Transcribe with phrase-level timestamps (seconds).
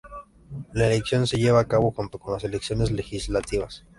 [0.73, 3.83] La elección se llevó a cabo junto con las elecciones legislativas.